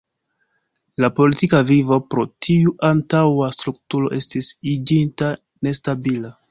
La 1.03 1.09
politika 1.19 1.59
vivo 1.67 1.99
pro 2.15 2.25
tiu 2.47 2.73
antaŭa 2.91 3.53
strukturo 3.59 4.13
estis 4.21 4.53
iĝinta 4.75 5.35
nestabila. 5.69 6.39